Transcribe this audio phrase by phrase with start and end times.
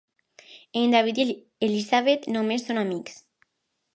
[0.79, 3.23] En David i l'Elisabet només són amics.